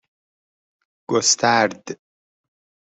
[1.09, 1.87] گسترد